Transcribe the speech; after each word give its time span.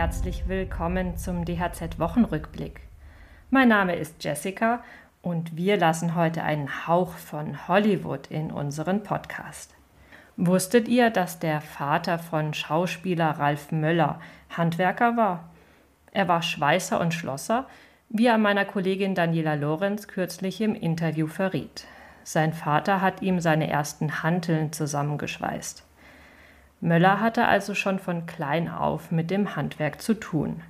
herzlich 0.00 0.48
willkommen 0.48 1.18
zum 1.18 1.44
DHZ 1.44 1.98
Wochenrückblick. 1.98 2.80
Mein 3.50 3.68
Name 3.68 3.96
ist 3.96 4.24
Jessica 4.24 4.82
und 5.20 5.58
wir 5.58 5.76
lassen 5.76 6.14
heute 6.14 6.42
einen 6.42 6.86
Hauch 6.86 7.12
von 7.12 7.68
Hollywood 7.68 8.28
in 8.28 8.50
unseren 8.50 9.02
Podcast. 9.02 9.74
Wusstet 10.38 10.88
ihr, 10.88 11.10
dass 11.10 11.38
der 11.38 11.60
Vater 11.60 12.18
von 12.18 12.54
Schauspieler 12.54 13.32
Ralf 13.32 13.72
Möller 13.72 14.20
Handwerker 14.48 15.18
war? 15.18 15.50
Er 16.12 16.28
war 16.28 16.40
Schweißer 16.40 16.98
und 16.98 17.12
Schlosser, 17.12 17.66
wie 18.08 18.24
er 18.24 18.38
meiner 18.38 18.64
Kollegin 18.64 19.14
Daniela 19.14 19.52
Lorenz 19.52 20.08
kürzlich 20.08 20.62
im 20.62 20.74
Interview 20.74 21.26
verriet. 21.26 21.84
Sein 22.24 22.54
Vater 22.54 23.02
hat 23.02 23.20
ihm 23.20 23.38
seine 23.38 23.68
ersten 23.68 24.22
Hanteln 24.22 24.72
zusammengeschweißt. 24.72 25.84
Möller 26.80 27.20
hatte 27.20 27.46
also 27.46 27.74
schon 27.74 27.98
von 27.98 28.26
klein 28.26 28.68
auf 28.68 29.10
mit 29.10 29.30
dem 29.30 29.54
Handwerk 29.54 30.00
zu 30.00 30.14
tun. 30.14 30.62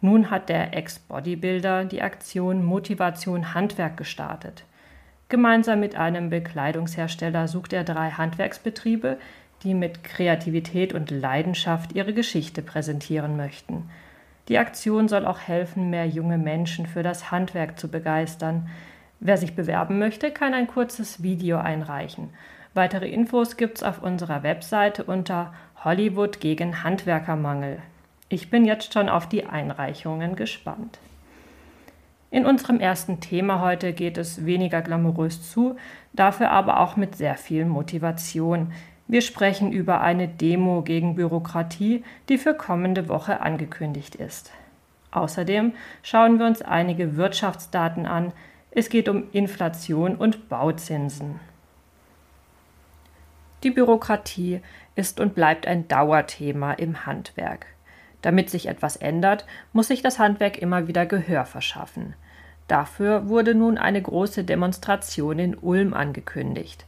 Nun 0.00 0.30
hat 0.30 0.48
der 0.48 0.76
Ex-Bodybuilder 0.76 1.84
die 1.84 2.02
Aktion 2.02 2.64
Motivation 2.64 3.54
Handwerk 3.54 3.96
gestartet. 3.96 4.64
Gemeinsam 5.28 5.80
mit 5.80 5.96
einem 5.96 6.30
Bekleidungshersteller 6.30 7.48
sucht 7.48 7.72
er 7.72 7.84
drei 7.84 8.10
Handwerksbetriebe, 8.10 9.18
die 9.62 9.74
mit 9.74 10.04
Kreativität 10.04 10.94
und 10.94 11.10
Leidenschaft 11.10 11.92
ihre 11.94 12.12
Geschichte 12.12 12.62
präsentieren 12.62 13.36
möchten. 13.36 13.90
Die 14.48 14.58
Aktion 14.58 15.08
soll 15.08 15.26
auch 15.26 15.40
helfen, 15.40 15.90
mehr 15.90 16.06
junge 16.06 16.38
Menschen 16.38 16.86
für 16.86 17.02
das 17.02 17.30
Handwerk 17.32 17.78
zu 17.78 17.90
begeistern. 17.90 18.68
Wer 19.18 19.36
sich 19.36 19.56
bewerben 19.56 19.98
möchte, 19.98 20.30
kann 20.30 20.54
ein 20.54 20.68
kurzes 20.68 21.22
Video 21.22 21.58
einreichen. 21.58 22.30
Weitere 22.76 23.08
Infos 23.08 23.56
gibt's 23.56 23.82
auf 23.82 24.02
unserer 24.02 24.42
Webseite 24.42 25.04
unter 25.04 25.54
Hollywood 25.82 26.40
gegen 26.40 26.84
Handwerkermangel. 26.84 27.78
Ich 28.28 28.50
bin 28.50 28.66
jetzt 28.66 28.92
schon 28.92 29.08
auf 29.08 29.26
die 29.26 29.46
Einreichungen 29.46 30.36
gespannt. 30.36 30.98
In 32.30 32.44
unserem 32.44 32.78
ersten 32.78 33.20
Thema 33.20 33.62
heute 33.62 33.94
geht 33.94 34.18
es 34.18 34.44
weniger 34.44 34.82
glamourös 34.82 35.50
zu, 35.50 35.76
dafür 36.12 36.50
aber 36.50 36.80
auch 36.80 36.96
mit 36.96 37.16
sehr 37.16 37.36
viel 37.36 37.64
Motivation. 37.64 38.74
Wir 39.08 39.22
sprechen 39.22 39.72
über 39.72 40.02
eine 40.02 40.28
Demo 40.28 40.82
gegen 40.82 41.14
Bürokratie, 41.14 42.04
die 42.28 42.36
für 42.36 42.52
kommende 42.52 43.08
Woche 43.08 43.40
angekündigt 43.40 44.16
ist. 44.16 44.52
Außerdem 45.12 45.72
schauen 46.02 46.38
wir 46.38 46.44
uns 46.44 46.60
einige 46.60 47.16
Wirtschaftsdaten 47.16 48.04
an. 48.04 48.34
Es 48.70 48.90
geht 48.90 49.08
um 49.08 49.30
Inflation 49.32 50.14
und 50.14 50.50
Bauzinsen. 50.50 51.40
Die 53.66 53.72
Bürokratie 53.72 54.60
ist 54.94 55.18
und 55.18 55.34
bleibt 55.34 55.66
ein 55.66 55.88
Dauerthema 55.88 56.74
im 56.74 57.04
Handwerk. 57.04 57.66
Damit 58.22 58.48
sich 58.48 58.68
etwas 58.68 58.94
ändert, 58.94 59.44
muss 59.72 59.88
sich 59.88 60.02
das 60.02 60.20
Handwerk 60.20 60.56
immer 60.58 60.86
wieder 60.86 61.04
Gehör 61.04 61.44
verschaffen. 61.46 62.14
Dafür 62.68 63.28
wurde 63.28 63.56
nun 63.56 63.76
eine 63.76 64.00
große 64.00 64.44
Demonstration 64.44 65.40
in 65.40 65.56
Ulm 65.56 65.94
angekündigt. 65.94 66.86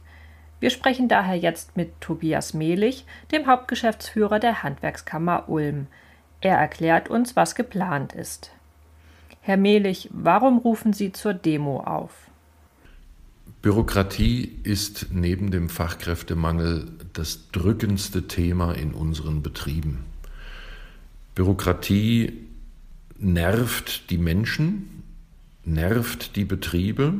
Wir 0.61 0.69
sprechen 0.69 1.09
daher 1.09 1.35
jetzt 1.35 1.75
mit 1.75 1.99
Tobias 1.99 2.53
Mehlich, 2.53 3.05
dem 3.33 3.47
Hauptgeschäftsführer 3.47 4.39
der 4.39 4.63
Handwerkskammer 4.63 5.49
Ulm. 5.49 5.87
Er 6.39 6.55
erklärt 6.55 7.09
uns, 7.09 7.35
was 7.35 7.55
geplant 7.55 8.13
ist. 8.13 8.53
Herr 9.41 9.57
Mehlich, 9.57 10.07
warum 10.13 10.59
rufen 10.59 10.93
Sie 10.93 11.11
zur 11.11 11.33
Demo 11.33 11.81
auf? 11.81 12.28
Bürokratie 13.61 14.57
ist 14.63 15.07
neben 15.11 15.51
dem 15.51 15.67
Fachkräftemangel 15.67 16.87
das 17.11 17.49
drückendste 17.51 18.25
Thema 18.25 18.71
in 18.71 18.93
unseren 18.93 19.43
Betrieben. 19.43 20.05
Bürokratie 21.35 22.45
nervt 23.17 24.09
die 24.11 24.17
Menschen, 24.17 25.03
nervt 25.65 26.37
die 26.37 26.45
Betriebe, 26.45 27.13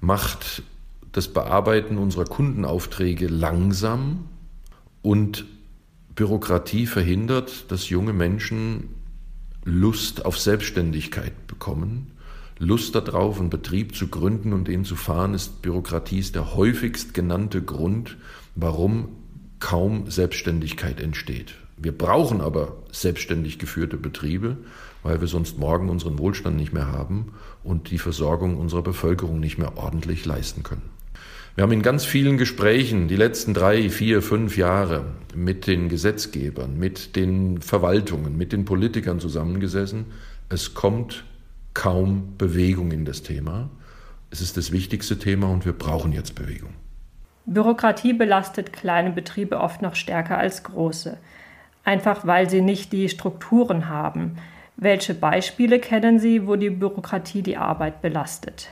macht 0.00 0.62
das 1.12 1.28
Bearbeiten 1.28 1.98
unserer 1.98 2.24
Kundenaufträge 2.24 3.26
langsam 3.26 4.24
und 5.02 5.44
Bürokratie 6.14 6.86
verhindert, 6.86 7.70
dass 7.70 7.90
junge 7.90 8.14
Menschen 8.14 8.88
Lust 9.64 10.24
auf 10.24 10.38
Selbstständigkeit 10.38 11.46
bekommen 11.46 12.15
Lust 12.58 12.94
darauf, 12.94 13.38
einen 13.38 13.50
Betrieb 13.50 13.94
zu 13.94 14.08
gründen 14.08 14.52
und 14.52 14.66
den 14.66 14.84
zu 14.84 14.96
fahren, 14.96 15.34
ist 15.34 15.60
Bürokratie 15.60 16.20
ist 16.20 16.34
der 16.34 16.54
häufigst 16.54 17.12
genannte 17.12 17.62
Grund, 17.62 18.16
warum 18.54 19.08
kaum 19.60 20.10
Selbstständigkeit 20.10 21.00
entsteht. 21.00 21.54
Wir 21.76 21.92
brauchen 21.92 22.40
aber 22.40 22.78
selbstständig 22.90 23.58
geführte 23.58 23.98
Betriebe, 23.98 24.56
weil 25.02 25.20
wir 25.20 25.28
sonst 25.28 25.58
morgen 25.58 25.90
unseren 25.90 26.18
Wohlstand 26.18 26.56
nicht 26.56 26.72
mehr 26.72 26.90
haben 26.90 27.32
und 27.62 27.90
die 27.90 27.98
Versorgung 27.98 28.56
unserer 28.56 28.82
Bevölkerung 28.82 29.38
nicht 29.38 29.58
mehr 29.58 29.76
ordentlich 29.76 30.24
leisten 30.24 30.62
können. 30.62 30.96
Wir 31.54 31.62
haben 31.62 31.72
in 31.72 31.82
ganz 31.82 32.04
vielen 32.04 32.38
Gesprächen 32.38 33.08
die 33.08 33.16
letzten 33.16 33.52
drei, 33.52 33.90
vier, 33.90 34.22
fünf 34.22 34.56
Jahre 34.56 35.04
mit 35.34 35.66
den 35.66 35.88
Gesetzgebern, 35.88 36.78
mit 36.78 37.16
den 37.16 37.60
Verwaltungen, 37.60 38.36
mit 38.36 38.52
den 38.52 38.64
Politikern 38.64 39.20
zusammengesessen. 39.20 40.06
Es 40.48 40.74
kommt 40.74 41.24
kaum 41.76 42.32
Bewegung 42.38 42.90
in 42.90 43.04
das 43.04 43.22
Thema. 43.22 43.68
Es 44.30 44.40
ist 44.40 44.56
das 44.56 44.72
wichtigste 44.72 45.18
Thema 45.18 45.48
und 45.48 45.66
wir 45.66 45.74
brauchen 45.74 46.10
jetzt 46.10 46.34
Bewegung. 46.34 46.70
Bürokratie 47.44 48.14
belastet 48.14 48.72
kleine 48.72 49.10
Betriebe 49.10 49.60
oft 49.60 49.82
noch 49.82 49.94
stärker 49.94 50.38
als 50.38 50.62
große, 50.62 51.18
einfach 51.84 52.26
weil 52.26 52.48
sie 52.48 52.62
nicht 52.62 52.92
die 52.92 53.10
Strukturen 53.10 53.90
haben. 53.90 54.38
Welche 54.78 55.12
Beispiele 55.12 55.78
kennen 55.78 56.18
Sie, 56.18 56.46
wo 56.46 56.56
die 56.56 56.70
Bürokratie 56.70 57.42
die 57.42 57.58
Arbeit 57.58 58.00
belastet? 58.00 58.68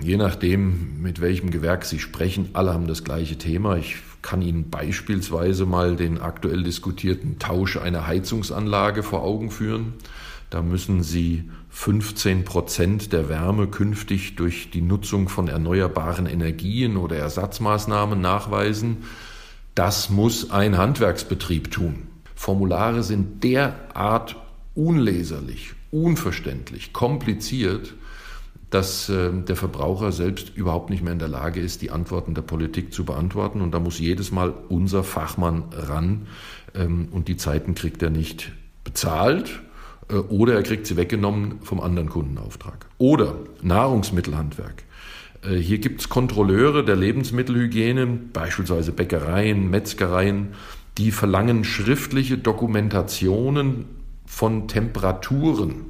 Je 0.00 0.16
nachdem, 0.16 1.02
mit 1.02 1.20
welchem 1.20 1.50
Gewerk 1.50 1.84
Sie 1.84 1.98
sprechen, 1.98 2.50
alle 2.54 2.72
haben 2.72 2.86
das 2.86 3.04
gleiche 3.04 3.36
Thema. 3.36 3.76
Ich 3.76 3.96
kann 4.22 4.40
Ihnen 4.40 4.70
beispielsweise 4.70 5.66
mal 5.66 5.96
den 5.96 6.18
aktuell 6.18 6.62
diskutierten 6.62 7.38
Tausch 7.38 7.76
einer 7.76 8.06
Heizungsanlage 8.06 9.02
vor 9.02 9.22
Augen 9.22 9.50
führen. 9.50 9.94
Da 10.50 10.62
müssen 10.62 11.02
Sie 11.02 11.50
15 11.70 12.44
Prozent 12.44 13.12
der 13.12 13.28
Wärme 13.28 13.66
künftig 13.68 14.36
durch 14.36 14.70
die 14.70 14.80
Nutzung 14.80 15.28
von 15.28 15.48
erneuerbaren 15.48 16.26
Energien 16.26 16.96
oder 16.96 17.16
Ersatzmaßnahmen 17.16 18.20
nachweisen. 18.20 18.98
Das 19.74 20.08
muss 20.08 20.50
ein 20.50 20.78
Handwerksbetrieb 20.78 21.70
tun. 21.70 22.06
Formulare 22.34 23.02
sind 23.02 23.44
derart 23.44 24.36
unleserlich, 24.74 25.74
unverständlich, 25.90 26.92
kompliziert, 26.92 27.94
dass 28.70 29.08
äh, 29.08 29.30
der 29.32 29.56
Verbraucher 29.56 30.12
selbst 30.12 30.54
überhaupt 30.54 30.90
nicht 30.90 31.02
mehr 31.02 31.12
in 31.12 31.18
der 31.18 31.28
Lage 31.28 31.60
ist, 31.60 31.82
die 31.82 31.90
Antworten 31.90 32.34
der 32.34 32.42
Politik 32.42 32.92
zu 32.92 33.04
beantworten. 33.04 33.60
Und 33.60 33.72
da 33.72 33.80
muss 33.80 33.98
jedes 33.98 34.30
Mal 34.30 34.54
unser 34.68 35.04
Fachmann 35.04 35.64
ran. 35.72 36.26
Ähm, 36.74 37.08
und 37.10 37.28
die 37.28 37.36
Zeiten 37.36 37.74
kriegt 37.74 38.02
er 38.02 38.10
nicht 38.10 38.52
bezahlt 38.84 39.62
oder 40.14 40.54
er 40.54 40.62
kriegt 40.62 40.86
sie 40.86 40.96
weggenommen 40.96 41.60
vom 41.62 41.80
anderen 41.80 42.08
Kundenauftrag. 42.08 42.86
Oder 42.98 43.36
Nahrungsmittelhandwerk. 43.62 44.84
Äh, 45.42 45.56
hier 45.56 45.78
gibt 45.78 46.00
es 46.00 46.08
Kontrolleure 46.08 46.84
der 46.84 46.96
Lebensmittelhygiene, 46.96 48.06
beispielsweise 48.06 48.92
Bäckereien, 48.92 49.70
Metzgereien, 49.70 50.48
die 50.96 51.12
verlangen 51.12 51.64
schriftliche 51.64 52.38
Dokumentationen 52.38 53.84
von 54.26 54.68
Temperaturen. 54.68 55.86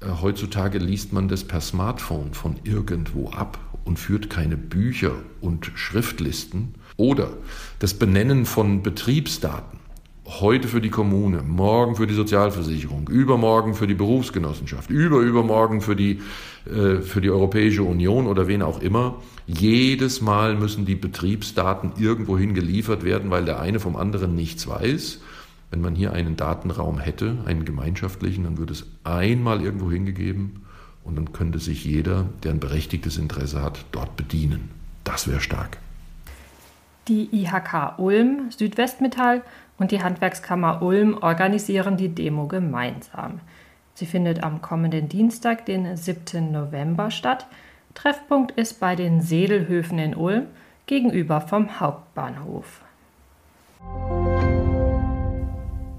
Äh, 0.00 0.06
heutzutage 0.22 0.78
liest 0.78 1.12
man 1.12 1.28
das 1.28 1.44
per 1.44 1.60
Smartphone 1.60 2.34
von 2.34 2.56
irgendwo 2.64 3.30
ab 3.30 3.58
und 3.84 3.98
führt 3.98 4.30
keine 4.30 4.56
Bücher 4.56 5.12
und 5.40 5.70
Schriftlisten. 5.74 6.74
Oder 6.96 7.30
das 7.80 7.94
Benennen 7.94 8.46
von 8.46 8.82
Betriebsdaten 8.82 9.80
heute 10.26 10.68
für 10.68 10.80
die 10.80 10.90
Kommune, 10.90 11.42
morgen 11.42 11.96
für 11.96 12.06
die 12.06 12.14
Sozialversicherung, 12.14 13.08
übermorgen 13.08 13.74
für 13.74 13.86
die 13.86 13.94
Berufsgenossenschaft, 13.94 14.90
überübermorgen 14.90 15.80
für 15.80 15.96
die, 15.96 16.22
äh, 16.66 17.00
für 17.02 17.20
die 17.20 17.30
Europäische 17.30 17.82
Union 17.82 18.26
oder 18.26 18.48
wen 18.48 18.62
auch 18.62 18.80
immer. 18.80 19.16
Jedes 19.46 20.22
Mal 20.22 20.54
müssen 20.54 20.86
die 20.86 20.94
Betriebsdaten 20.94 21.92
irgendwohin 21.98 22.54
geliefert 22.54 23.04
werden, 23.04 23.30
weil 23.30 23.44
der 23.44 23.60
eine 23.60 23.80
vom 23.80 23.96
anderen 23.96 24.34
nichts 24.34 24.66
weiß. 24.66 25.20
Wenn 25.70 25.82
man 25.82 25.94
hier 25.94 26.12
einen 26.12 26.36
Datenraum 26.36 26.98
hätte, 26.98 27.38
einen 27.44 27.64
gemeinschaftlichen, 27.64 28.44
dann 28.44 28.58
würde 28.58 28.72
es 28.72 28.86
einmal 29.02 29.60
irgendwo 29.60 29.90
hingegeben 29.90 30.62
und 31.04 31.16
dann 31.16 31.32
könnte 31.32 31.58
sich 31.58 31.84
jeder, 31.84 32.26
der 32.42 32.52
ein 32.52 32.60
berechtigtes 32.60 33.18
Interesse 33.18 33.60
hat, 33.60 33.84
dort 33.92 34.16
bedienen. 34.16 34.70
Das 35.02 35.28
wäre 35.28 35.40
stark. 35.40 35.78
Die 37.08 37.28
IHK 37.32 37.98
Ulm, 37.98 38.50
Südwestmetall 38.50 39.42
und 39.78 39.90
die 39.90 40.02
Handwerkskammer 40.02 40.82
Ulm 40.82 41.18
organisieren 41.20 41.96
die 41.96 42.14
Demo 42.14 42.46
gemeinsam. 42.46 43.40
Sie 43.94 44.06
findet 44.06 44.42
am 44.42 44.60
kommenden 44.60 45.08
Dienstag, 45.08 45.66
den 45.66 45.96
7. 45.96 46.50
November 46.50 47.10
statt. 47.10 47.46
Treffpunkt 47.94 48.52
ist 48.52 48.80
bei 48.80 48.96
den 48.96 49.20
Sedelhöfen 49.20 49.98
in 49.98 50.14
Ulm 50.16 50.46
gegenüber 50.86 51.40
vom 51.40 51.80
Hauptbahnhof. 51.80 52.80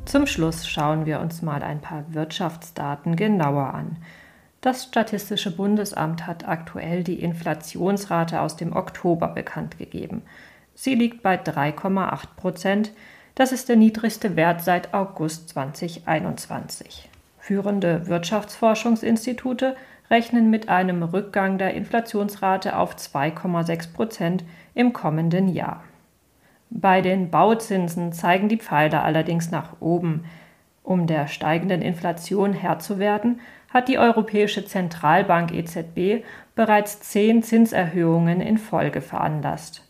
Zum 0.06 0.28
Schluss 0.28 0.68
schauen 0.68 1.06
wir 1.06 1.20
uns 1.20 1.42
mal 1.42 1.64
ein 1.64 1.82
paar 1.82 2.04
Wirtschaftsdaten 2.10 3.16
genauer 3.16 3.74
an. 3.74 3.98
Das 4.62 4.84
Statistische 4.84 5.56
Bundesamt 5.56 6.26
hat 6.26 6.48
aktuell 6.48 7.04
die 7.04 7.22
Inflationsrate 7.22 8.42
aus 8.42 8.56
dem 8.56 8.76
Oktober 8.76 9.28
bekannt 9.28 9.78
gegeben. 9.78 10.24
Sie 10.74 10.96
liegt 10.96 11.22
bei 11.24 11.36
3,8 11.36 12.36
Prozent. 12.36 12.92
Das 13.36 13.52
ist 13.52 13.68
der 13.68 13.76
niedrigste 13.76 14.38
Wert 14.38 14.64
seit 14.64 14.94
August 14.94 15.50
2021. 15.50 17.10
Führende 17.38 18.08
Wirtschaftsforschungsinstitute 18.08 19.76
rechnen 20.10 20.50
mit 20.50 20.70
einem 20.70 21.04
Rückgang 21.04 21.58
der 21.58 21.74
Inflationsrate 21.74 22.78
auf 22.78 22.96
2,6 22.96 23.92
Prozent 23.94 24.44
im 24.74 24.94
kommenden 24.94 25.50
Jahr. 25.50 25.84
Bei 26.70 27.02
den 27.02 27.30
Bauzinsen 27.30 28.14
zeigen 28.14 28.48
die 28.48 28.58
Pfeiler 28.58 29.04
allerdings 29.04 29.52
nach 29.52 29.82
oben. 29.82 30.24
Um 30.82 31.06
der 31.06 31.28
steigenden 31.28 31.82
Inflation 31.82 32.54
Herr 32.54 32.80
zu 32.80 33.00
werden, 33.00 33.42
hat 33.70 33.90
die 33.90 34.00
Europäische 34.00 34.64
Zentralbank 34.64 35.52
EZB 35.52 36.24
bereits 36.56 37.02
zehn 37.02 37.44
Zinserhöhungen 37.44 38.40
in 38.40 38.58
Folge 38.58 39.02
veranlasst. 39.02 39.86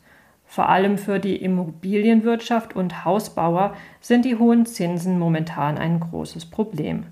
Vor 0.46 0.70
allem 0.70 0.98
für 0.98 1.20
die 1.20 1.36
Immobilienwirtschaft 1.38 2.76
und 2.76 3.04
Hausbauer 3.04 3.76
sind 4.00 4.26
die 4.26 4.38
hohen 4.38 4.66
Zinsen 4.66 5.20
momentan 5.20 5.78
ein 5.78 6.00
großes 6.00 6.46
Problem. 6.46 7.06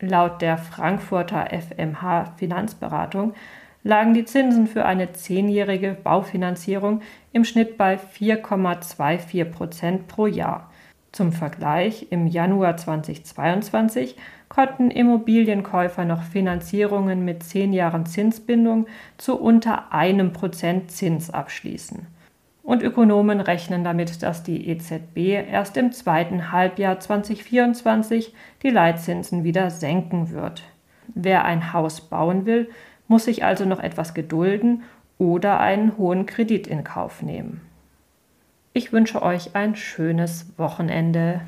Laut 0.00 0.42
der 0.42 0.58
Frankfurter 0.58 1.50
FMH 1.50 2.34
Finanzberatung 2.36 3.34
lagen 3.84 4.14
die 4.14 4.24
Zinsen 4.24 4.66
für 4.66 4.84
eine 4.84 5.12
zehnjährige 5.12 5.96
Baufinanzierung 6.02 7.02
im 7.32 7.44
Schnitt 7.44 7.76
bei 7.76 7.96
4,24 7.96 9.44
Prozent 9.44 10.08
pro 10.08 10.26
Jahr. 10.26 10.70
Zum 11.12 11.32
Vergleich, 11.32 12.06
im 12.10 12.26
Januar 12.26 12.78
2022 12.78 14.16
konnten 14.48 14.90
Immobilienkäufer 14.90 16.04
noch 16.04 16.22
Finanzierungen 16.22 17.24
mit 17.24 17.42
zehn 17.42 17.72
Jahren 17.72 18.06
Zinsbindung 18.06 18.86
zu 19.18 19.38
unter 19.38 19.92
einem 19.92 20.32
Prozent 20.32 20.90
Zins 20.90 21.30
abschließen. 21.30 22.06
Und 22.62 22.82
Ökonomen 22.82 23.40
rechnen 23.40 23.82
damit, 23.82 24.22
dass 24.22 24.44
die 24.44 24.68
EZB 24.68 25.46
erst 25.50 25.76
im 25.76 25.92
zweiten 25.92 26.52
Halbjahr 26.52 27.00
2024 27.00 28.34
die 28.62 28.70
Leitzinsen 28.70 29.42
wieder 29.42 29.70
senken 29.70 30.30
wird. 30.30 30.62
Wer 31.08 31.44
ein 31.44 31.72
Haus 31.72 32.00
bauen 32.00 32.46
will, 32.46 32.70
muss 33.08 33.24
sich 33.24 33.44
also 33.44 33.64
noch 33.64 33.80
etwas 33.80 34.14
gedulden 34.14 34.84
oder 35.18 35.60
einen 35.60 35.96
hohen 35.98 36.24
Kredit 36.26 36.66
in 36.66 36.84
Kauf 36.84 37.22
nehmen. 37.22 37.60
Ich 38.74 38.92
wünsche 38.92 39.22
euch 39.22 39.54
ein 39.54 39.76
schönes 39.76 40.46
Wochenende. 40.56 41.42